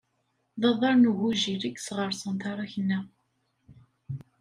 [0.59, 2.99] D aḍar n ugujil i yesɣersen taṛakna.